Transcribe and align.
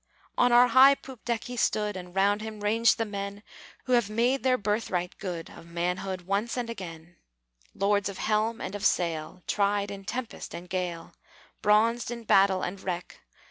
On 0.35 0.51
our 0.51 0.69
high 0.69 0.95
poop 0.95 1.23
deck 1.25 1.43
he 1.43 1.55
stood, 1.55 1.95
And 1.95 2.15
round 2.15 2.41
him 2.41 2.61
ranged 2.61 2.97
the 2.97 3.05
men 3.05 3.43
Who 3.83 3.91
have 3.93 4.09
made 4.09 4.41
their 4.41 4.57
birthright 4.57 5.15
good 5.19 5.51
Of 5.51 5.67
manhood 5.67 6.21
once 6.23 6.57
and 6.57 6.71
again, 6.71 7.17
Lords 7.75 8.09
of 8.09 8.17
helm 8.17 8.59
and 8.59 8.73
of 8.73 8.83
sail, 8.83 9.43
Tried 9.45 9.91
in 9.91 10.05
tempest 10.05 10.55
and 10.55 10.67
gale, 10.67 11.13
Bronzed 11.61 12.09
in 12.09 12.23
battle 12.23 12.63
and 12.63 12.81
wreck. 12.81 13.19